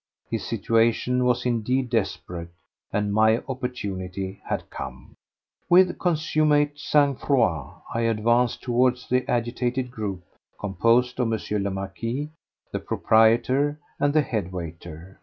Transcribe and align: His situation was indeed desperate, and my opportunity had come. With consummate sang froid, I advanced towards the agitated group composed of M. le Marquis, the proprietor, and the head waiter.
His 0.31 0.43
situation 0.43 1.25
was 1.25 1.45
indeed 1.45 1.91
desperate, 1.91 2.49
and 2.91 3.13
my 3.13 3.43
opportunity 3.47 4.41
had 4.49 4.67
come. 4.71 5.13
With 5.69 5.99
consummate 5.99 6.79
sang 6.79 7.17
froid, 7.17 7.83
I 7.93 8.01
advanced 8.01 8.63
towards 8.63 9.07
the 9.07 9.29
agitated 9.29 9.91
group 9.91 10.23
composed 10.59 11.19
of 11.19 11.31
M. 11.31 11.63
le 11.63 11.69
Marquis, 11.69 12.31
the 12.71 12.79
proprietor, 12.79 13.77
and 13.99 14.11
the 14.11 14.23
head 14.23 14.51
waiter. 14.51 15.19